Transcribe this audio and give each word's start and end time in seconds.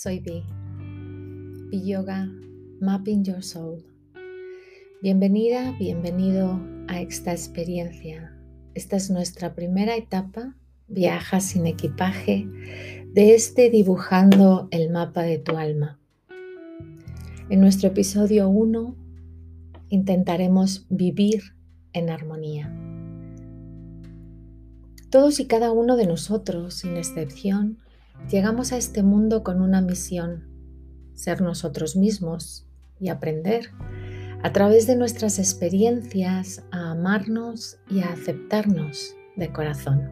soy 0.00 0.20
Vi. 0.20 0.44
Vi 1.70 1.84
Yoga 1.84 2.30
Mapping 2.80 3.24
Your 3.24 3.42
Soul. 3.42 3.84
Bienvenida, 5.02 5.74
bienvenido 5.76 6.60
a 6.86 7.00
esta 7.00 7.32
experiencia. 7.32 8.32
Esta 8.74 8.94
es 8.94 9.10
nuestra 9.10 9.56
primera 9.56 9.96
etapa, 9.96 10.54
viaja 10.86 11.40
sin 11.40 11.66
equipaje, 11.66 12.46
de 13.12 13.34
este 13.34 13.70
dibujando 13.70 14.68
el 14.70 14.88
mapa 14.88 15.22
de 15.22 15.38
tu 15.38 15.56
alma. 15.56 15.98
En 17.50 17.58
nuestro 17.60 17.88
episodio 17.88 18.48
1 18.48 18.94
intentaremos 19.88 20.86
vivir 20.90 21.42
en 21.92 22.10
armonía. 22.10 22.72
Todos 25.10 25.40
y 25.40 25.46
cada 25.46 25.72
uno 25.72 25.96
de 25.96 26.06
nosotros, 26.06 26.74
sin 26.74 26.96
excepción, 26.96 27.78
llegamos 28.30 28.72
a 28.72 28.76
este 28.76 29.02
mundo 29.02 29.42
con 29.42 29.60
una 29.60 29.80
misión, 29.80 30.48
ser 31.14 31.40
nosotros 31.40 31.96
mismos 31.96 32.66
y 33.00 33.08
aprender 33.08 33.70
a 34.42 34.52
través 34.52 34.86
de 34.86 34.96
nuestras 34.96 35.38
experiencias 35.38 36.64
a 36.70 36.92
amarnos 36.92 37.78
y 37.90 38.00
a 38.00 38.12
aceptarnos 38.12 39.14
de 39.36 39.52
corazón. 39.52 40.10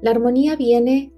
La 0.00 0.10
armonía 0.10 0.56
viene 0.56 1.12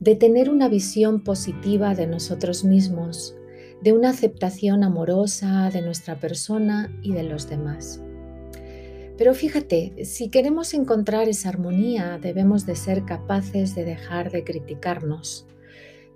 de 0.00 0.16
tener 0.16 0.50
una 0.50 0.68
visión 0.68 1.22
positiva 1.22 1.94
de 1.94 2.06
nosotros 2.06 2.64
mismos, 2.64 3.34
de 3.82 3.92
una 3.92 4.10
aceptación 4.10 4.82
amorosa 4.84 5.70
de 5.70 5.82
nuestra 5.82 6.16
persona 6.16 6.90
y 7.02 7.12
de 7.12 7.22
los 7.22 7.48
demás. 7.48 8.02
Pero 9.16 9.32
fíjate, 9.34 10.04
si 10.04 10.28
queremos 10.28 10.74
encontrar 10.74 11.28
esa 11.28 11.48
armonía, 11.48 12.18
debemos 12.20 12.66
de 12.66 12.74
ser 12.74 13.04
capaces 13.04 13.74
de 13.74 13.84
dejar 13.84 14.32
de 14.32 14.42
criticarnos, 14.42 15.46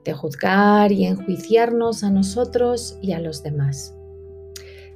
de 0.04 0.12
juzgar 0.12 0.90
y 0.90 1.06
enjuiciarnos 1.06 2.02
a 2.02 2.10
nosotros 2.10 2.98
y 3.00 3.12
a 3.12 3.20
los 3.20 3.42
demás. 3.42 3.94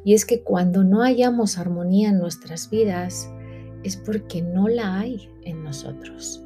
Y 0.05 0.15
es 0.15 0.27
que 0.27 0.43
cuando 0.43 0.83
no 0.83 1.03
hayamos 1.03 1.59
armonía 1.59 2.09
en 2.09 2.19
nuestras 2.19 2.71
vidas, 2.71 3.31
es 3.85 3.97
porque 3.97 4.43
no 4.43 4.69
la 4.69 4.99
hay 4.99 5.31
en 5.43 5.63
nosotros. 5.63 6.43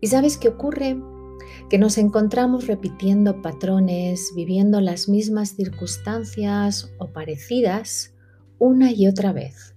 ¿Y 0.00 0.08
sabes 0.08 0.36
qué 0.36 0.48
ocurre? 0.48 0.98
Que 1.70 1.78
nos 1.78 1.96
encontramos 1.96 2.66
repitiendo 2.66 3.40
patrones, 3.40 4.32
viviendo 4.34 4.80
las 4.80 5.08
mismas 5.08 5.50
circunstancias 5.56 6.90
o 6.98 7.08
parecidas, 7.12 8.14
una 8.60 8.92
y 8.92 9.08
otra 9.08 9.32
vez, 9.32 9.74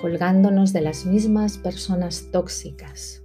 colgándonos 0.00 0.72
de 0.72 0.80
las 0.80 1.04
mismas 1.04 1.58
personas 1.58 2.28
tóxicas. 2.30 3.22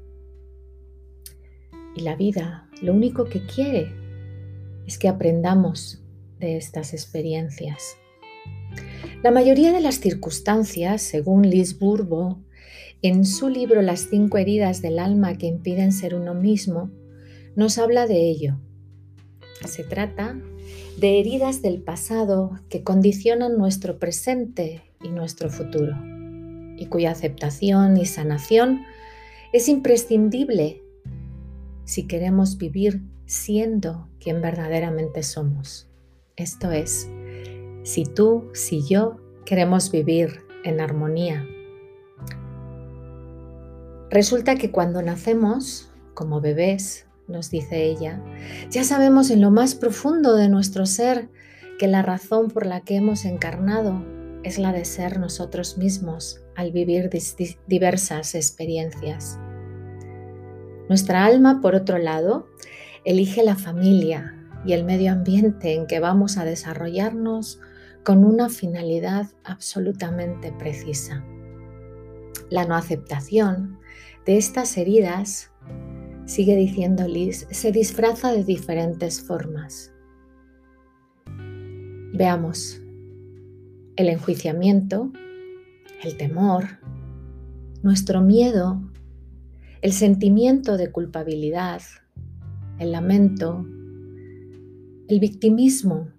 Y 1.95 2.01
la 2.01 2.15
vida 2.15 2.67
lo 2.81 2.93
único 2.93 3.25
que 3.25 3.45
quiere 3.45 3.93
es 4.87 4.97
que 4.97 5.07
aprendamos 5.07 6.03
de 6.39 6.57
estas 6.57 6.93
experiencias. 6.93 7.97
La 9.21 9.29
mayoría 9.29 9.71
de 9.71 9.79
las 9.79 9.99
circunstancias, 9.99 11.03
según 11.03 11.47
Liz 11.47 11.77
Burbo, 11.77 12.43
en 13.03 13.25
su 13.25 13.47
libro 13.47 13.83
Las 13.83 14.07
cinco 14.09 14.39
heridas 14.39 14.81
del 14.81 14.97
alma 14.97 15.37
que 15.37 15.45
impiden 15.45 15.91
ser 15.91 16.15
uno 16.15 16.33
mismo, 16.33 16.89
nos 17.55 17.77
habla 17.77 18.07
de 18.07 18.27
ello. 18.27 18.59
Se 19.67 19.83
trata 19.83 20.41
de 20.99 21.19
heridas 21.19 21.61
del 21.61 21.81
pasado 21.81 22.59
que 22.69 22.83
condicionan 22.83 23.57
nuestro 23.57 23.99
presente 23.99 24.83
y 25.01 25.09
nuestro 25.09 25.49
futuro, 25.49 25.95
y 26.77 26.87
cuya 26.87 27.11
aceptación 27.11 27.97
y 27.97 28.05
sanación 28.05 28.81
es 29.53 29.69
imprescindible 29.69 30.83
si 31.85 32.05
queremos 32.05 32.57
vivir 32.57 33.01
siendo 33.25 34.09
quien 34.19 34.41
verdaderamente 34.41 35.23
somos. 35.23 35.87
Esto 36.35 36.71
es, 36.71 37.09
si 37.83 38.03
tú, 38.03 38.49
si 38.53 38.85
yo 38.87 39.17
queremos 39.45 39.91
vivir 39.91 40.41
en 40.63 40.81
armonía. 40.81 41.45
Resulta 44.09 44.55
que 44.55 44.71
cuando 44.71 45.01
nacemos, 45.01 45.91
como 46.13 46.41
bebés, 46.41 47.05
nos 47.29 47.49
dice 47.49 47.83
ella, 47.83 48.21
ya 48.69 48.83
sabemos 48.83 49.29
en 49.29 49.41
lo 49.41 49.51
más 49.51 49.75
profundo 49.75 50.35
de 50.35 50.49
nuestro 50.49 50.85
ser 50.85 51.29
que 51.77 51.87
la 51.87 52.01
razón 52.01 52.49
por 52.49 52.65
la 52.65 52.81
que 52.81 52.95
hemos 52.95 53.25
encarnado 53.25 54.03
es 54.43 54.57
la 54.57 54.73
de 54.73 54.85
ser 54.85 55.19
nosotros 55.19 55.77
mismos 55.77 56.41
al 56.55 56.71
vivir 56.71 57.09
diversas 57.67 58.35
experiencias. 58.35 59.39
Nuestra 60.89 61.25
alma, 61.25 61.61
por 61.61 61.75
otro 61.75 61.97
lado, 61.97 62.47
elige 63.05 63.43
la 63.43 63.55
familia 63.55 64.35
y 64.65 64.73
el 64.73 64.83
medio 64.83 65.11
ambiente 65.11 65.73
en 65.73 65.87
que 65.87 65.99
vamos 65.99 66.37
a 66.37 66.45
desarrollarnos 66.45 67.59
con 68.03 68.23
una 68.23 68.49
finalidad 68.49 69.27
absolutamente 69.43 70.51
precisa. 70.51 71.23
La 72.49 72.65
no 72.65 72.75
aceptación 72.75 73.79
de 74.25 74.37
estas 74.37 74.77
heridas 74.77 75.48
sigue 76.29 76.55
diciendo 76.55 77.07
Liz, 77.07 77.47
se 77.49 77.71
disfraza 77.71 78.31
de 78.31 78.43
diferentes 78.43 79.19
formas. 79.19 79.91
Veamos, 82.13 82.79
el 83.95 84.09
enjuiciamiento, 84.09 85.11
el 86.03 86.17
temor, 86.17 86.65
nuestro 87.81 88.21
miedo, 88.21 88.79
el 89.81 89.91
sentimiento 89.91 90.77
de 90.77 90.91
culpabilidad, 90.91 91.81
el 92.77 92.91
lamento, 92.91 93.65
el 95.07 95.19
victimismo, 95.19 96.09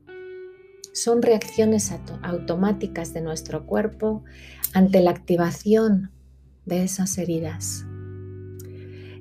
son 0.92 1.22
reacciones 1.22 1.94
automáticas 2.22 3.14
de 3.14 3.20
nuestro 3.20 3.64
cuerpo 3.64 4.24
ante 4.74 5.00
la 5.02 5.12
activación 5.12 6.10
de 6.66 6.82
esas 6.82 7.16
heridas. 7.16 7.86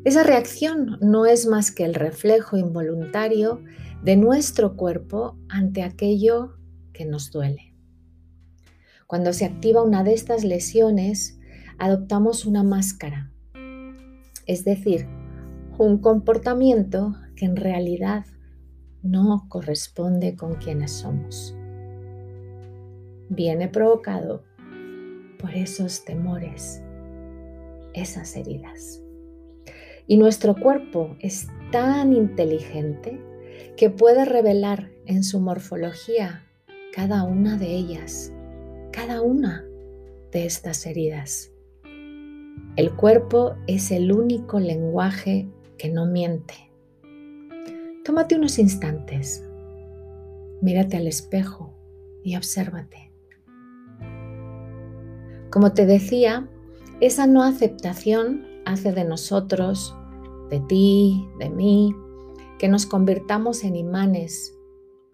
Esa 0.05 0.23
reacción 0.23 0.97
no 1.01 1.25
es 1.25 1.45
más 1.45 1.71
que 1.71 1.83
el 1.83 1.93
reflejo 1.93 2.55
involuntario 2.55 3.61
de 4.01 4.15
nuestro 4.15 4.77
cuerpo 4.77 5.37
ante 5.49 5.83
aquello 5.83 6.55
que 6.93 7.03
nos 7.05 7.31
duele. 7.31 7.75
Cuando 9.07 9.33
se 9.33 9.43
activa 9.43 9.83
una 9.83 10.05
de 10.05 10.13
estas 10.13 10.45
lesiones, 10.45 11.37
adoptamos 11.79 12.45
una 12.45 12.63
máscara, 12.63 13.29
es 14.45 14.63
decir, 14.63 15.05
un 15.77 15.97
comportamiento 15.97 17.15
que 17.35 17.45
en 17.45 17.57
realidad 17.57 18.25
no 19.03 19.47
corresponde 19.49 20.35
con 20.35 20.55
quienes 20.55 20.91
somos. 20.91 21.53
Viene 23.27 23.67
provocado 23.67 24.43
por 25.39 25.53
esos 25.53 26.05
temores, 26.05 26.81
esas 27.93 28.35
heridas. 28.37 29.03
Y 30.09 30.17
nuestro 30.17 30.55
cuerpo 30.55 31.15
es 31.19 31.47
tan 31.71 32.13
inteligente 32.13 33.21
que 33.77 33.91
puede 33.91 34.25
revelar 34.25 34.89
en 35.05 35.23
su 35.23 35.39
morfología 35.39 36.47
cada 36.95 37.23
una 37.23 37.57
de 37.57 37.75
ellas, 37.75 38.33
cada 38.91 39.21
una 39.21 39.63
de 40.31 40.47
estas 40.47 40.87
heridas. 40.87 41.51
El 42.75 42.95
cuerpo 42.95 43.53
es 43.67 43.91
el 43.91 44.11
único 44.11 44.59
lenguaje 44.59 45.47
que 45.77 45.89
no 45.89 46.07
miente. 46.07 46.55
Tómate 48.03 48.35
unos 48.35 48.57
instantes, 48.57 49.47
mírate 50.59 50.97
al 50.97 51.05
espejo 51.05 51.71
y 52.23 52.35
obsérvate. 52.35 53.11
Como 55.51 55.71
te 55.73 55.85
decía, 55.85 56.49
esa 56.99 57.27
no 57.27 57.43
aceptación 57.43 58.47
hace 58.65 58.91
de 58.91 59.03
nosotros 59.03 59.95
de 60.49 60.59
ti, 60.61 61.29
de 61.39 61.49
mí, 61.49 61.95
que 62.57 62.67
nos 62.67 62.85
convirtamos 62.85 63.63
en 63.63 63.75
imanes 63.75 64.53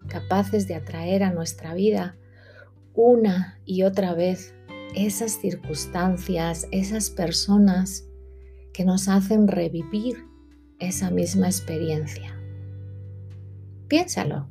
capaces 0.08 0.66
de 0.68 0.74
atraer 0.74 1.22
a 1.22 1.32
nuestra 1.32 1.74
vida 1.74 2.16
una 2.94 3.60
y 3.64 3.82
otra 3.82 4.14
vez 4.14 4.54
esas 4.94 5.32
circunstancias, 5.32 6.66
esas 6.70 7.10
personas 7.10 8.08
que 8.72 8.84
nos 8.84 9.08
hacen 9.08 9.48
revivir 9.48 10.24
esa 10.78 11.10
misma 11.10 11.46
experiencia. 11.46 12.38
Piénsalo. 13.88 14.48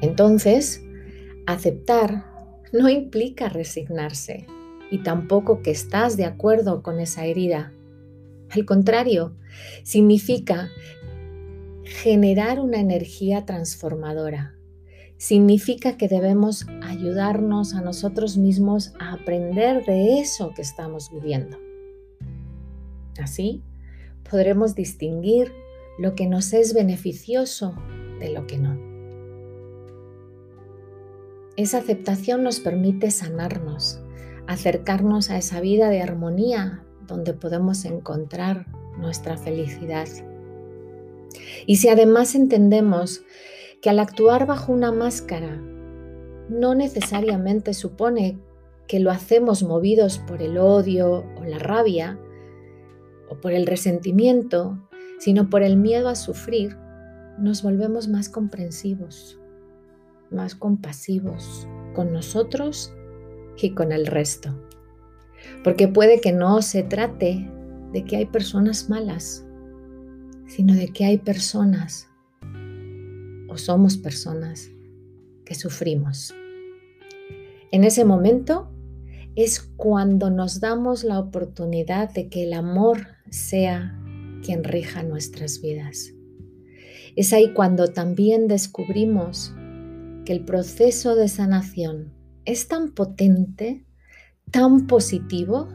Entonces, 0.00 0.84
aceptar 1.46 2.26
no 2.72 2.88
implica 2.88 3.48
resignarse 3.48 4.46
y 4.90 4.98
tampoco 5.02 5.62
que 5.62 5.70
estás 5.70 6.16
de 6.16 6.24
acuerdo 6.24 6.82
con 6.82 7.00
esa 7.00 7.24
herida 7.24 7.72
al 8.54 8.64
contrario, 8.64 9.36
significa 9.82 10.70
generar 11.84 12.60
una 12.60 12.78
energía 12.78 13.44
transformadora. 13.44 14.54
Significa 15.16 15.96
que 15.96 16.08
debemos 16.08 16.66
ayudarnos 16.82 17.74
a 17.74 17.80
nosotros 17.80 18.36
mismos 18.36 18.92
a 18.98 19.14
aprender 19.14 19.84
de 19.84 20.20
eso 20.20 20.52
que 20.54 20.62
estamos 20.62 21.10
viviendo. 21.10 21.58
Así 23.18 23.62
podremos 24.28 24.74
distinguir 24.74 25.52
lo 25.98 26.14
que 26.14 26.26
nos 26.26 26.52
es 26.52 26.74
beneficioso 26.74 27.74
de 28.18 28.30
lo 28.30 28.46
que 28.46 28.58
no. 28.58 28.78
Esa 31.56 31.78
aceptación 31.78 32.42
nos 32.42 32.58
permite 32.58 33.10
sanarnos, 33.12 34.00
acercarnos 34.48 35.30
a 35.30 35.38
esa 35.38 35.60
vida 35.60 35.88
de 35.88 36.02
armonía 36.02 36.83
donde 37.06 37.34
podemos 37.34 37.84
encontrar 37.84 38.66
nuestra 38.98 39.36
felicidad. 39.36 40.08
Y 41.66 41.76
si 41.76 41.88
además 41.88 42.34
entendemos 42.34 43.22
que 43.80 43.90
al 43.90 43.98
actuar 43.98 44.46
bajo 44.46 44.72
una 44.72 44.92
máscara 44.92 45.60
no 46.48 46.74
necesariamente 46.74 47.74
supone 47.74 48.38
que 48.86 49.00
lo 49.00 49.10
hacemos 49.10 49.62
movidos 49.62 50.18
por 50.18 50.42
el 50.42 50.58
odio 50.58 51.24
o 51.38 51.44
la 51.44 51.58
rabia 51.58 52.18
o 53.30 53.40
por 53.40 53.52
el 53.52 53.66
resentimiento, 53.66 54.78
sino 55.18 55.48
por 55.48 55.62
el 55.62 55.76
miedo 55.76 56.08
a 56.08 56.14
sufrir, 56.14 56.76
nos 57.38 57.62
volvemos 57.62 58.08
más 58.08 58.28
comprensivos, 58.28 59.40
más 60.30 60.54
compasivos 60.54 61.66
con 61.94 62.12
nosotros 62.12 62.92
y 63.56 63.70
con 63.70 63.92
el 63.92 64.06
resto. 64.06 64.54
Porque 65.62 65.88
puede 65.88 66.20
que 66.20 66.32
no 66.32 66.62
se 66.62 66.82
trate 66.82 67.50
de 67.92 68.04
que 68.04 68.16
hay 68.16 68.26
personas 68.26 68.88
malas, 68.88 69.46
sino 70.46 70.74
de 70.74 70.88
que 70.88 71.04
hay 71.04 71.18
personas 71.18 72.08
o 73.48 73.56
somos 73.56 73.96
personas 73.96 74.70
que 75.44 75.54
sufrimos. 75.54 76.34
En 77.70 77.84
ese 77.84 78.04
momento 78.04 78.70
es 79.36 79.60
cuando 79.60 80.30
nos 80.30 80.60
damos 80.60 81.04
la 81.04 81.18
oportunidad 81.18 82.12
de 82.12 82.28
que 82.28 82.44
el 82.44 82.52
amor 82.52 83.06
sea 83.30 84.00
quien 84.44 84.62
rija 84.62 85.02
nuestras 85.02 85.60
vidas. 85.60 86.12
Es 87.16 87.32
ahí 87.32 87.52
cuando 87.52 87.88
también 87.88 88.48
descubrimos 88.48 89.54
que 90.24 90.32
el 90.32 90.44
proceso 90.44 91.16
de 91.16 91.28
sanación 91.28 92.12
es 92.44 92.68
tan 92.68 92.92
potente, 92.92 93.86
tan 94.50 94.86
positivo, 94.86 95.68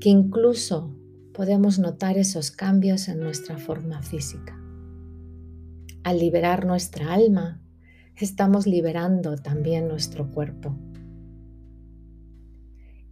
que 0.00 0.08
incluso 0.08 0.94
podemos 1.32 1.78
notar 1.78 2.18
esos 2.18 2.50
cambios 2.50 3.08
en 3.08 3.20
nuestra 3.20 3.58
forma 3.58 4.02
física. 4.02 4.58
Al 6.02 6.18
liberar 6.18 6.66
nuestra 6.66 7.12
alma, 7.12 7.62
estamos 8.16 8.66
liberando 8.66 9.36
también 9.36 9.88
nuestro 9.88 10.30
cuerpo. 10.30 10.76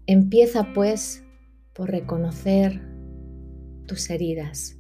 Empieza 0.07 0.73
pues 0.73 1.25
por 1.73 1.91
reconocer 1.91 2.81
tus 3.87 4.11
heridas, 4.11 4.79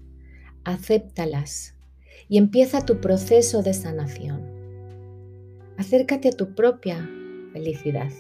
acéptalas 0.64 1.74
y 2.28 2.38
empieza 2.38 2.84
tu 2.84 3.00
proceso 3.00 3.62
de 3.62 3.74
sanación. 3.74 4.42
Acércate 5.76 6.28
a 6.28 6.32
tu 6.32 6.54
propia 6.54 7.08
felicidad. 7.52 8.10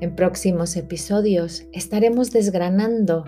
En 0.00 0.14
próximos 0.14 0.76
episodios 0.76 1.66
estaremos 1.72 2.30
desgranando 2.30 3.24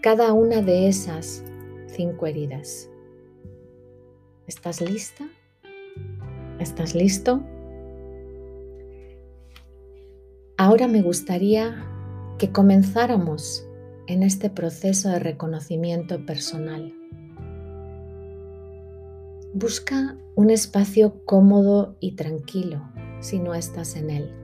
cada 0.00 0.32
una 0.32 0.62
de 0.62 0.88
esas 0.88 1.44
cinco 1.86 2.26
heridas. 2.26 2.88
¿Estás 4.46 4.80
lista? 4.80 5.28
¿Estás 6.58 6.94
listo? 6.94 7.42
Ahora 10.56 10.88
me 10.88 11.02
gustaría 11.02 11.84
que 12.38 12.52
comenzáramos 12.52 13.66
en 14.06 14.22
este 14.22 14.48
proceso 14.48 15.10
de 15.10 15.18
reconocimiento 15.18 16.24
personal. 16.24 16.94
Busca 19.52 20.16
un 20.36 20.50
espacio 20.50 21.22
cómodo 21.26 21.96
y 22.00 22.16
tranquilo 22.16 22.82
si 23.20 23.40
no 23.40 23.54
estás 23.54 23.96
en 23.96 24.08
él. 24.08 24.43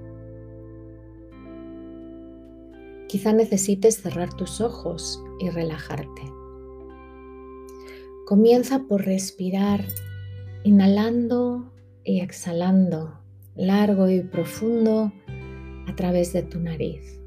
Quizá 3.10 3.32
necesites 3.32 3.96
cerrar 3.96 4.32
tus 4.32 4.60
ojos 4.60 5.20
y 5.40 5.50
relajarte. 5.50 6.22
Comienza 8.24 8.84
por 8.86 9.04
respirar 9.04 9.84
inhalando 10.62 11.72
y 12.04 12.20
exhalando 12.20 13.20
largo 13.56 14.08
y 14.08 14.20
profundo 14.20 15.12
a 15.88 15.96
través 15.96 16.32
de 16.32 16.44
tu 16.44 16.60
nariz. 16.60 17.20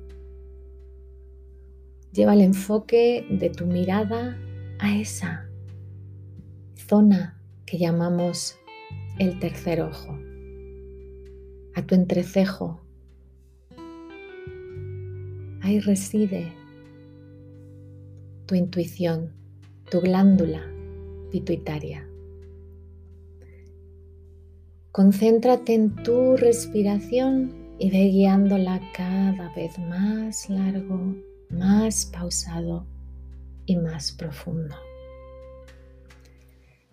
Lleva 2.13 2.33
el 2.33 2.39
enfoque 2.39 3.27
de 3.29 3.49
tu 3.49 3.65
mirada 3.65 4.37
a 4.79 4.95
esa 4.95 5.49
zona 6.75 7.41
que 7.65 7.77
llamamos 7.77 8.57
el 9.19 9.37
tercer 9.37 9.81
ojo, 9.81 10.17
a 11.75 11.85
tu 11.85 11.93
entrecejo. 11.93 12.82
Ahí 15.63 15.79
reside 15.79 16.51
tu 18.47 18.55
intuición, 18.55 19.31
tu 19.89 20.01
glándula 20.01 20.61
pituitaria. 21.31 22.05
Concéntrate 24.91 25.73
en 25.73 25.95
tu 26.03 26.35
respiración 26.35 27.55
y 27.79 27.89
ve 27.91 28.09
guiándola 28.09 28.81
cada 28.93 29.53
vez 29.55 29.79
más 29.79 30.49
largo, 30.49 31.15
más 31.49 32.07
pausado 32.07 32.85
y 33.65 33.77
más 33.77 34.11
profundo. 34.11 34.75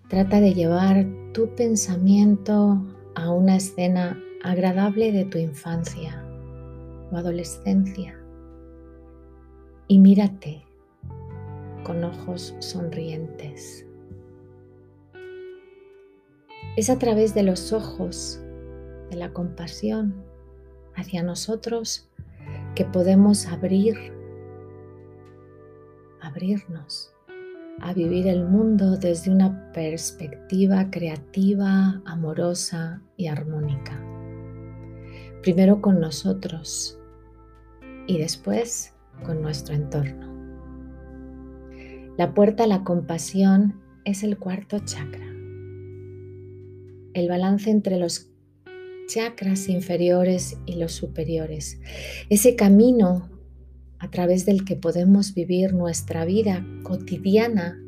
Trata 0.08 0.40
de 0.40 0.55
llevar 0.55 1.06
tu 1.34 1.56
pensamiento 1.56 2.87
a 3.17 3.32
una 3.32 3.56
escena 3.56 4.17
agradable 4.44 5.11
de 5.11 5.25
tu 5.25 5.38
infancia 5.38 6.25
o 7.11 7.17
adolescencia 7.17 8.19
y 9.90 9.98
mírate 9.98 10.64
con 11.82 12.04
ojos 12.04 12.54
sonrientes. 12.60 13.84
Es 16.76 16.88
a 16.90 16.96
través 16.96 17.34
de 17.34 17.42
los 17.42 17.72
ojos 17.72 18.41
de 19.10 19.17
la 19.17 19.32
compasión 19.32 20.15
hacia 20.94 21.24
nosotros 21.24 22.08
que 22.76 22.84
podemos 22.84 23.48
abrir, 23.48 23.96
abrirnos 26.20 27.12
a 27.81 27.93
vivir 27.93 28.29
el 28.29 28.44
mundo 28.44 28.96
desde 28.96 29.32
una 29.32 29.72
perspectiva 29.72 30.88
creativa, 30.93 32.00
amorosa 32.05 33.03
y 33.17 33.26
armónica. 33.26 34.00
Primero 35.43 35.82
con 35.82 35.98
nosotros 35.98 36.96
y 38.06 38.19
después 38.19 38.94
con 39.22 39.43
nuestro 39.43 39.74
entorno. 39.74 40.29
La 42.17 42.34
puerta 42.34 42.65
a 42.65 42.67
la 42.67 42.84
compasión 42.84 43.81
es 44.05 44.22
el 44.22 44.39
cuarto 44.39 44.79
chakra 44.81 45.31
el 47.15 47.29
balance 47.29 47.70
entre 47.70 47.98
los 47.98 48.31
chakras 49.06 49.69
inferiores 49.69 50.58
y 50.67 50.77
los 50.77 50.93
superiores. 50.93 51.81
Ese 52.29 52.55
camino 52.56 53.29
a 53.98 54.10
través 54.10 54.46
del 54.46 54.65
que 54.65 54.77
podemos 54.77 55.34
vivir 55.34 55.74
nuestra 55.74 56.24
vida 56.24 56.65
cotidiana 56.82 57.79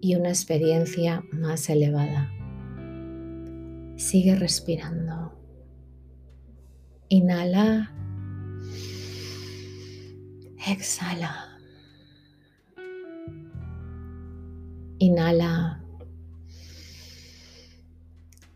y 0.00 0.16
una 0.16 0.28
experiencia 0.28 1.24
más 1.32 1.70
elevada. 1.70 2.30
Sigue 3.96 4.34
respirando. 4.34 5.32
Inhala. 7.08 7.94
Exhala. 10.66 11.58
Inhala. 14.98 15.84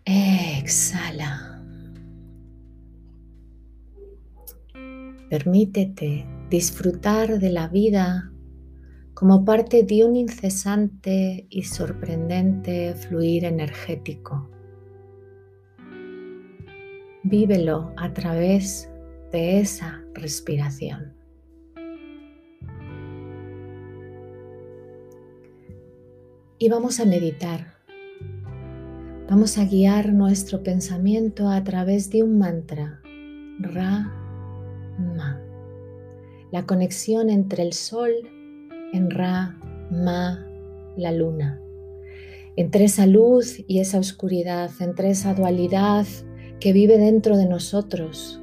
Exhala. 0.07 1.61
Permítete 5.29 6.27
disfrutar 6.49 7.39
de 7.39 7.51
la 7.51 7.69
vida 7.69 8.33
como 9.13 9.45
parte 9.45 9.83
de 9.83 10.05
un 10.05 10.17
incesante 10.17 11.47
y 11.51 11.65
sorprendente 11.65 12.95
fluir 12.95 13.45
energético. 13.45 14.49
Vívelo 17.23 17.93
a 17.99 18.15
través 18.15 18.91
de 19.31 19.61
esa 19.61 20.03
respiración. 20.15 21.18
Y 26.61 26.69
vamos 26.69 26.99
a 26.99 27.05
meditar 27.05 27.79
Vamos 29.31 29.59
a 29.59 29.65
guiar 29.65 30.13
nuestro 30.13 30.63
pensamiento 30.63 31.51
a 31.51 31.63
través 31.63 32.11
de 32.11 32.23
un 32.23 32.39
mantra, 32.39 33.01
Ra, 33.61 34.11
Ma. 34.99 35.41
La 36.51 36.65
conexión 36.65 37.29
entre 37.29 37.63
el 37.63 37.75
sol 37.75 38.11
en 38.93 39.11
Ra, 39.11 39.57
Ma, 39.91 40.47
la 40.97 41.13
luna. 41.13 41.61
entre 42.57 42.87
esa 42.87 43.07
luz 43.07 43.63
y 43.69 43.79
esa 43.79 43.99
oscuridad, 43.99 44.71
entre 44.81 45.11
esa 45.11 45.35
dualidad 45.35 46.07
que 46.59 46.73
vive 46.73 46.99
dentro 46.99 47.37
de 47.37 47.47
nosotros 47.47 48.41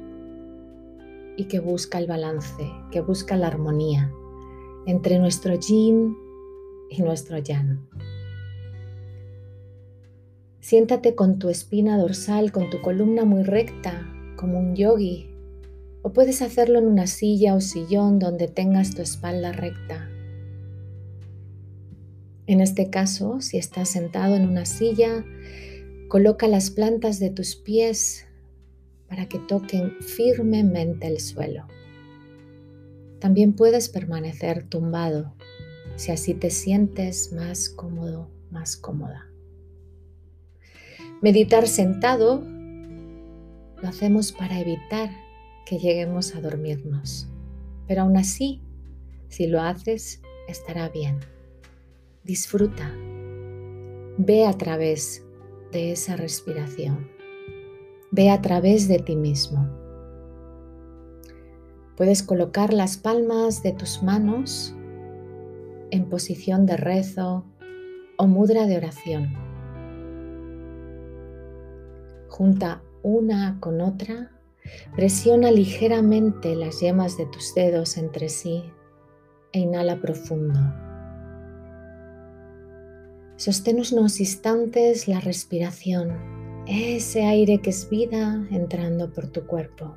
y 1.36 1.44
que 1.44 1.60
busca 1.60 1.98
el 1.98 2.06
balance, 2.06 2.64
que 2.90 3.02
busca 3.02 3.36
la 3.36 3.48
armonía 3.48 4.10
entre 4.86 5.18
nuestro 5.18 5.54
yin 5.56 6.16
y 6.90 7.02
nuestro 7.02 7.38
yang. 7.38 7.88
Siéntate 10.60 11.14
con 11.14 11.38
tu 11.38 11.48
espina 11.48 11.96
dorsal, 11.96 12.50
con 12.50 12.70
tu 12.70 12.80
columna 12.80 13.24
muy 13.24 13.44
recta, 13.44 14.12
como 14.36 14.58
un 14.58 14.74
yogi, 14.74 15.30
o 16.02 16.12
puedes 16.12 16.42
hacerlo 16.42 16.78
en 16.78 16.86
una 16.86 17.06
silla 17.06 17.54
o 17.54 17.60
sillón 17.60 18.18
donde 18.18 18.48
tengas 18.48 18.94
tu 18.94 19.02
espalda 19.02 19.52
recta. 19.52 20.08
En 22.48 22.60
este 22.60 22.90
caso, 22.90 23.40
si 23.40 23.58
estás 23.58 23.88
sentado 23.88 24.36
en 24.36 24.48
una 24.48 24.66
silla, 24.66 25.24
coloca 26.08 26.46
las 26.48 26.70
plantas 26.70 27.18
de 27.18 27.30
tus 27.30 27.56
pies 27.56 28.26
para 29.08 29.26
que 29.26 29.38
toquen 29.38 29.92
firmemente 30.00 31.06
el 31.06 31.20
suelo. 31.20 31.66
También 33.18 33.52
puedes 33.52 33.88
permanecer 33.88 34.68
tumbado 34.68 35.34
si 35.96 36.12
así 36.12 36.34
te 36.34 36.50
sientes 36.50 37.32
más 37.32 37.68
cómodo, 37.68 38.30
más 38.50 38.76
cómoda. 38.76 39.26
Meditar 41.22 41.66
sentado 41.66 42.42
lo 43.82 43.88
hacemos 43.88 44.32
para 44.32 44.60
evitar 44.60 45.10
que 45.64 45.78
lleguemos 45.78 46.34
a 46.34 46.40
dormirnos, 46.40 47.28
pero 47.88 48.02
aún 48.02 48.16
así, 48.16 48.60
si 49.28 49.46
lo 49.46 49.60
haces, 49.60 50.22
estará 50.48 50.88
bien. 50.90 51.18
Disfruta, 52.24 52.92
ve 54.18 54.46
a 54.46 54.52
través 54.52 55.24
de 55.72 55.92
esa 55.92 56.16
respiración, 56.16 57.10
ve 58.10 58.30
a 58.30 58.40
través 58.42 58.86
de 58.88 58.98
ti 58.98 59.16
mismo. 59.16 59.68
Puedes 61.96 62.22
colocar 62.22 62.74
las 62.74 62.98
palmas 62.98 63.62
de 63.62 63.72
tus 63.72 64.02
manos 64.02 64.75
en 65.90 66.08
posición 66.08 66.66
de 66.66 66.76
rezo 66.76 67.44
o 68.16 68.26
mudra 68.26 68.66
de 68.66 68.76
oración. 68.76 69.34
Junta 72.28 72.82
una 73.02 73.58
con 73.60 73.80
otra, 73.80 74.32
presiona 74.94 75.50
ligeramente 75.50 76.56
las 76.56 76.80
yemas 76.80 77.16
de 77.16 77.26
tus 77.26 77.54
dedos 77.54 77.96
entre 77.96 78.28
sí 78.28 78.64
e 79.52 79.60
inhala 79.60 80.00
profundo. 80.00 80.60
Sostén 83.36 83.76
unos 83.92 84.18
instantes 84.18 85.08
la 85.08 85.20
respiración, 85.20 86.64
ese 86.66 87.24
aire 87.24 87.60
que 87.60 87.70
es 87.70 87.88
vida 87.88 88.46
entrando 88.50 89.12
por 89.12 89.28
tu 89.28 89.46
cuerpo. 89.46 89.96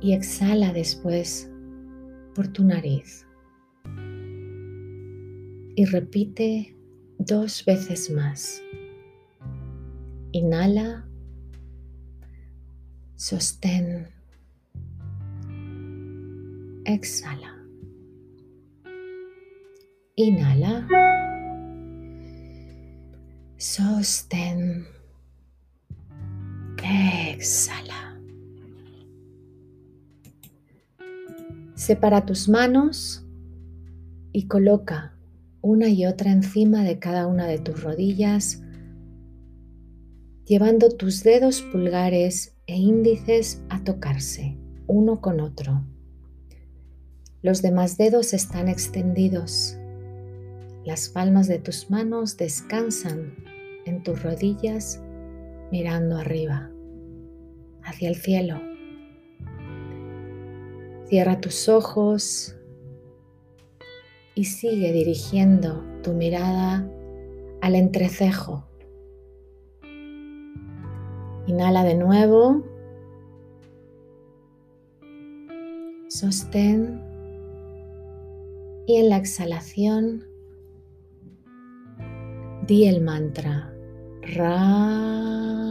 Y 0.00 0.12
exhala 0.12 0.72
después 0.72 1.50
por 2.36 2.48
tu 2.48 2.64
nariz. 2.64 3.26
Y 5.74 5.84
repite 5.86 6.76
dos 7.18 7.64
veces 7.64 8.10
más. 8.10 8.62
Inhala, 10.32 11.08
sostén, 13.14 14.08
exhala. 16.84 17.56
Inhala, 20.16 20.86
sostén, 23.56 24.86
exhala. 26.82 28.05
Separa 31.76 32.24
tus 32.24 32.48
manos 32.48 33.22
y 34.32 34.48
coloca 34.48 35.14
una 35.60 35.90
y 35.90 36.06
otra 36.06 36.32
encima 36.32 36.82
de 36.84 36.98
cada 36.98 37.26
una 37.26 37.46
de 37.46 37.58
tus 37.58 37.82
rodillas, 37.82 38.62
llevando 40.46 40.88
tus 40.88 41.22
dedos 41.22 41.60
pulgares 41.60 42.56
e 42.66 42.76
índices 42.76 43.62
a 43.68 43.84
tocarse 43.84 44.56
uno 44.86 45.20
con 45.20 45.38
otro. 45.38 45.84
Los 47.42 47.60
demás 47.60 47.98
dedos 47.98 48.32
están 48.32 48.68
extendidos. 48.68 49.76
Las 50.86 51.10
palmas 51.10 51.46
de 51.46 51.58
tus 51.58 51.90
manos 51.90 52.38
descansan 52.38 53.34
en 53.84 54.02
tus 54.02 54.22
rodillas 54.22 55.02
mirando 55.70 56.16
arriba, 56.16 56.70
hacia 57.82 58.08
el 58.08 58.16
cielo. 58.16 58.75
Cierra 61.08 61.40
tus 61.40 61.68
ojos 61.68 62.56
y 64.34 64.44
sigue 64.44 64.92
dirigiendo 64.92 65.84
tu 66.02 66.12
mirada 66.12 66.90
al 67.60 67.76
entrecejo. 67.76 68.64
Inhala 71.46 71.84
de 71.84 71.94
nuevo. 71.94 72.64
Sostén. 76.08 77.00
Y 78.88 78.96
en 78.96 79.08
la 79.08 79.16
exhalación, 79.16 80.24
di 82.66 82.86
el 82.86 83.00
mantra 83.00 83.72
Rama. 84.22 85.65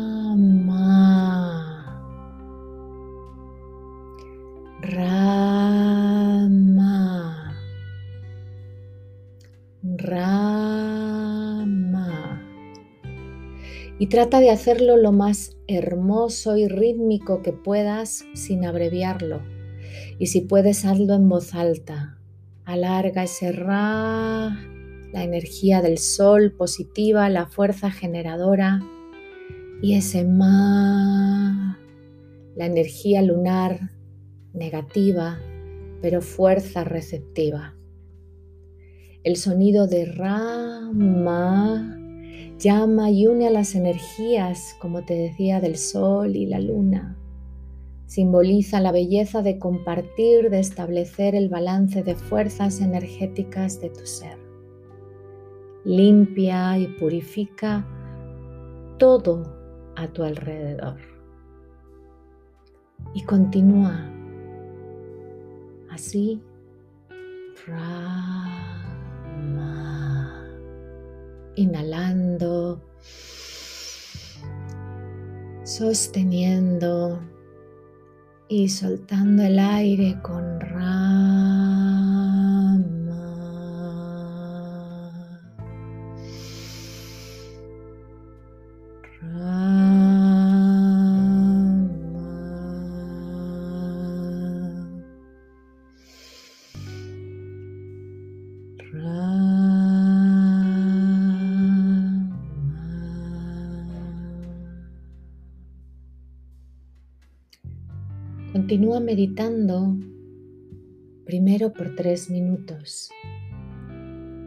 Y 14.06 14.08
trata 14.08 14.40
de 14.40 14.52
hacerlo 14.52 14.98
lo 14.98 15.12
más 15.12 15.58
hermoso 15.68 16.58
y 16.58 16.68
rítmico 16.68 17.42
que 17.42 17.54
puedas 17.54 18.24
sin 18.36 18.64
abreviarlo. 18.64 19.42
Y 20.20 20.28
si 20.28 20.42
puedes, 20.42 20.86
hazlo 20.86 21.16
en 21.16 21.28
voz 21.28 21.56
alta. 21.56 22.20
Alarga 22.66 23.24
ese 23.24 23.52
Ra, 23.52 24.56
la 25.12 25.24
energía 25.24 25.82
del 25.82 25.98
sol 25.98 26.52
positiva, 26.56 27.28
la 27.30 27.48
fuerza 27.48 27.90
generadora. 27.90 28.80
Y 29.82 29.96
ese 29.96 30.24
Ma, 30.24 31.80
la 32.56 32.68
energía 32.68 33.24
lunar 33.24 33.90
negativa, 34.54 35.40
pero 36.04 36.22
fuerza 36.22 36.84
receptiva. 36.84 37.74
El 39.24 39.36
sonido 39.36 39.88
de 39.88 40.06
Rama 40.06 41.96
llama 42.60 43.12
y 43.12 43.28
une 43.28 43.48
a 43.48 43.52
las 43.52 43.76
energías, 43.76 44.76
como 44.80 45.04
te 45.04 45.14
decía, 45.14 45.60
del 45.60 45.78
sol 45.78 46.36
y 46.36 46.46
la 46.46 46.60
luna. 46.60 47.18
Simboliza 48.06 48.80
la 48.80 48.92
belleza 48.92 49.42
de 49.42 49.58
compartir, 49.58 50.50
de 50.50 50.60
establecer 50.60 51.36
el 51.36 51.50
balance 51.50 52.04
de 52.04 52.16
fuerzas 52.16 52.82
energéticas 52.82 53.82
de 53.82 53.90
tu 53.90 54.06
ser. 54.06 54.38
Limpia 55.84 56.78
y 56.78 56.88
purifica 57.00 57.86
todo 58.98 59.44
a 59.96 60.08
tu 60.08 60.24
alrededor. 60.24 60.98
Y 63.14 63.24
continúa 63.24 64.12
Así. 65.96 66.42
Inhalando, 71.56 72.82
sosteniendo 75.64 77.20
y 78.50 78.70
soltando 78.70 79.44
el 79.44 79.60
aire 79.60 80.20
con 80.22 80.60
Rama. 80.60 81.36
Continúa 108.66 109.00
meditando 109.00 109.96
primero 111.24 111.72
por 111.72 111.96
tres 111.96 112.32
minutos 112.32 113.12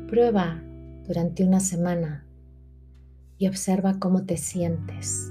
Prueba 0.09 0.61
durante 1.07 1.45
una 1.45 1.61
semana 1.61 2.27
y 3.39 3.47
observa 3.47 4.01
cómo 4.01 4.25
te 4.25 4.37
sientes. 4.37 5.31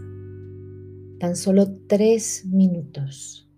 Tan 1.19 1.35
solo 1.35 1.67
tres 1.87 2.45
minutos. 2.45 3.51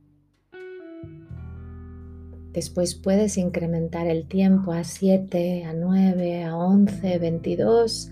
Después 2.52 2.96
puedes 2.96 3.38
incrementar 3.38 4.08
el 4.08 4.28
tiempo 4.28 4.72
a 4.72 4.84
7, 4.84 5.64
a 5.64 5.74
9, 5.74 6.44
a 6.44 6.58
11, 6.58 7.20
22 7.20 8.10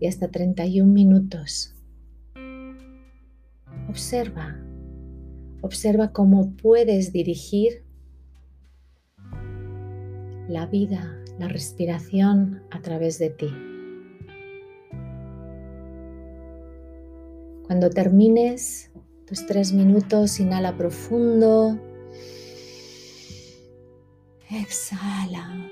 y 0.00 0.08
hasta 0.08 0.26
31 0.26 0.92
minutos. 0.92 1.76
Observa, 3.88 4.58
observa 5.60 6.12
cómo 6.12 6.54
puedes 6.56 7.12
dirigir 7.12 7.84
la 10.48 10.66
vida, 10.66 11.16
la 11.38 11.48
respiración 11.48 12.62
a 12.70 12.80
través 12.80 13.18
de 13.18 13.30
ti. 13.30 13.48
Cuando 17.66 17.90
termines 17.90 18.90
tus 19.26 19.44
tres 19.44 19.74
minutos, 19.74 20.40
inhala 20.40 20.74
profundo. 20.76 21.78
Exhala. 24.50 25.70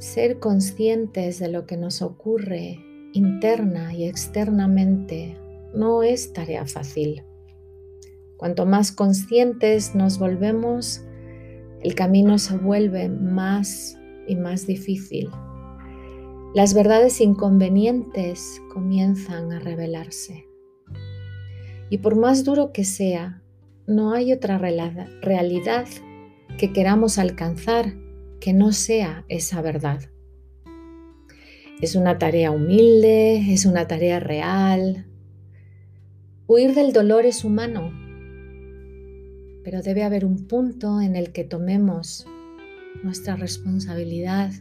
Ser 0.00 0.38
conscientes 0.38 1.38
de 1.40 1.48
lo 1.48 1.66
que 1.66 1.76
nos 1.76 2.00
ocurre 2.00 2.82
interna 3.12 3.92
y 3.92 4.08
externamente 4.08 5.36
no 5.74 6.02
es 6.02 6.32
tarea 6.32 6.64
fácil. 6.64 7.22
Cuanto 8.38 8.64
más 8.64 8.92
conscientes 8.92 9.94
nos 9.94 10.18
volvemos, 10.18 11.02
el 11.82 11.94
camino 11.94 12.38
se 12.38 12.56
vuelve 12.56 13.10
más 13.10 13.98
y 14.26 14.36
más 14.36 14.66
difícil. 14.66 15.28
Las 16.54 16.72
verdades 16.72 17.20
inconvenientes 17.20 18.62
comienzan 18.72 19.52
a 19.52 19.58
revelarse. 19.58 20.46
Y 21.90 21.98
por 21.98 22.16
más 22.16 22.42
duro 22.44 22.72
que 22.72 22.84
sea, 22.84 23.42
no 23.86 24.14
hay 24.14 24.32
otra 24.32 24.56
realidad 24.56 25.86
que 26.56 26.72
queramos 26.72 27.18
alcanzar 27.18 27.92
que 28.40 28.52
no 28.52 28.72
sea 28.72 29.24
esa 29.28 29.62
verdad. 29.62 30.00
Es 31.80 31.94
una 31.94 32.18
tarea 32.18 32.50
humilde, 32.50 33.52
es 33.52 33.64
una 33.66 33.86
tarea 33.86 34.20
real. 34.20 35.06
Huir 36.46 36.74
del 36.74 36.92
dolor 36.92 37.26
es 37.26 37.44
humano, 37.44 37.92
pero 39.62 39.82
debe 39.82 40.02
haber 40.02 40.24
un 40.24 40.46
punto 40.46 41.00
en 41.00 41.16
el 41.16 41.32
que 41.32 41.44
tomemos 41.44 42.26
nuestra 43.02 43.36
responsabilidad 43.36 44.52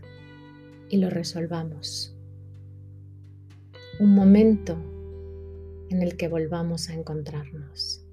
y 0.89 0.97
lo 0.97 1.09
resolvamos. 1.09 2.15
Un 3.99 4.13
momento 4.13 4.77
en 5.89 6.01
el 6.01 6.15
que 6.15 6.27
volvamos 6.27 6.89
a 6.89 6.93
encontrarnos. 6.93 8.05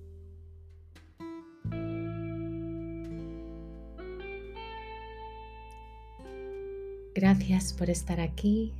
Gracias 7.17 7.73
por 7.73 7.89
estar 7.89 8.21
aquí 8.21 8.75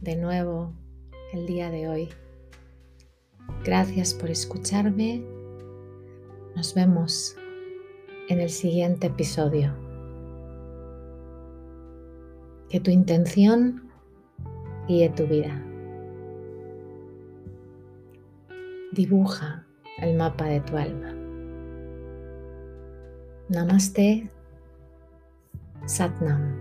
de 0.00 0.16
nuevo 0.16 0.72
el 1.34 1.44
día 1.44 1.70
de 1.70 1.86
hoy. 1.86 2.08
Gracias 3.62 4.14
por 4.14 4.30
escucharme. 4.30 5.22
Nos 6.56 6.72
vemos 6.72 7.36
en 8.30 8.40
el 8.40 8.48
siguiente 8.48 9.08
episodio. 9.08 9.74
Que 12.70 12.80
tu 12.80 12.90
intención 12.90 13.90
guíe 14.88 15.10
tu 15.10 15.26
vida. 15.26 15.62
Dibuja 18.92 19.66
el 19.98 20.16
mapa 20.16 20.46
de 20.46 20.60
tu 20.60 20.78
alma. 20.78 21.14
Namaste. 23.50 24.30
Satnam. 25.84 26.53